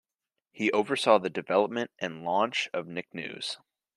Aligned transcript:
He 0.51 0.71
oversaw 0.71 1.19
the 1.19 1.29
development 1.29 1.91
and 1.99 2.23
launch 2.23 2.69
of 2.73 2.87
Nick 2.87 3.13
News. 3.13 3.59